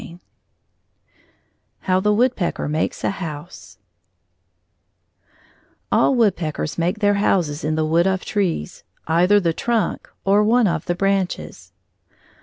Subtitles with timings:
[0.01, 0.17] IV
[1.81, 3.77] HOW THE WOODPECKER MAKES A HOUSE
[5.91, 10.65] All woodpeckers make their houses in the wood of trees, either the trunk or one
[10.65, 11.71] of the branches.